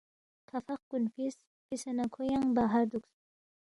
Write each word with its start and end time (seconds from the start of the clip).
کھا 0.47 0.59
فق 0.67 0.81
کُن 0.89 1.03
فِس، 1.13 1.35
فِسے 1.65 1.91
نہ 1.97 2.05
کھو 2.13 2.21
ینگ 2.31 2.49
باہر 2.55 2.83
دُوکس 2.91 3.13